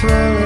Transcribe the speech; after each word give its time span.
through 0.00 0.45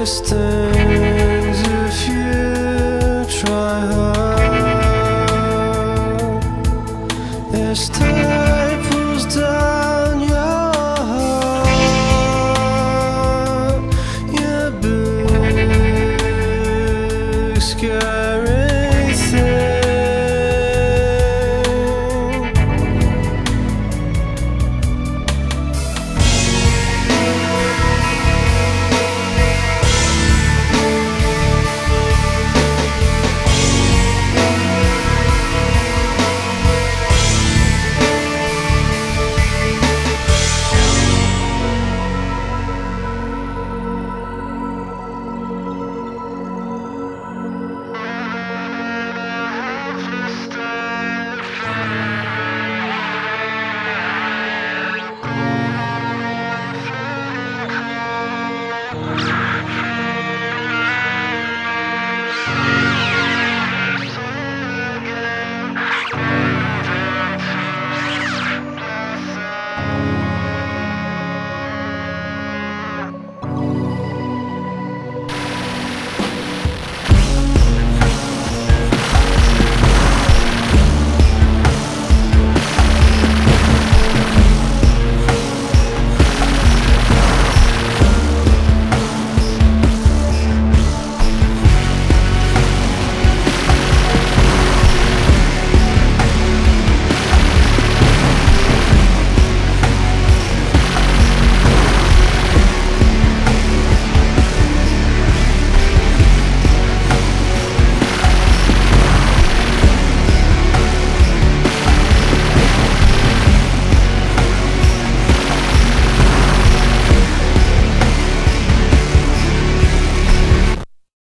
distance 0.00 1.60
if 1.66 2.08
you 2.08 3.24
try 3.40 3.80
hard. 3.92 5.18
There's 7.50 7.88
time. 7.88 8.37